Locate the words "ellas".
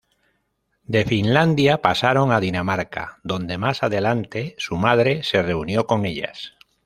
6.07-6.55